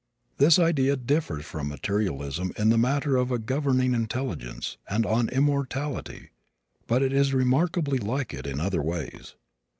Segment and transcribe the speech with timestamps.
[0.39, 6.31] This idea differs from materialism in the matter of a governing intelligence and on immortality
[6.87, 9.35] but it is remarkably like it in other ways.